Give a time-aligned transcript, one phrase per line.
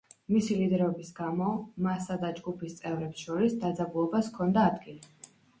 [0.35, 1.49] მისი ლიდერობის გამო
[1.87, 5.15] მასსა და ჯგუფის წევრებს შორის დაძაბულობას ჰქონდა ადგილი.